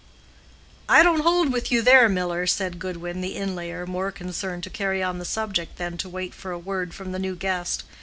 [0.89, 5.03] "I don't hold with you there, Miller," said Goodwin, the inlayer, more concerned to carry
[5.03, 7.83] on the subject than to wait for a word from the new guest.